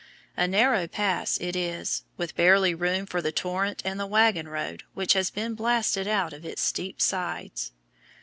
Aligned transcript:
A 0.35 0.47
narrow 0.47 0.87
pass 0.87 1.37
it 1.39 1.55
is, 1.55 2.01
with 2.17 2.35
barely 2.35 2.73
room 2.73 3.05
for 3.05 3.21
the 3.21 3.31
torrent 3.31 3.83
and 3.85 3.99
the 3.99 4.07
wagon 4.07 4.47
road 4.47 4.81
which 4.95 5.13
has 5.13 5.29
been 5.29 5.53
blasted 5.53 6.07
out 6.07 6.33
of 6.33 6.43
its 6.43 6.63
steep 6.63 6.99
sides. 6.99 7.71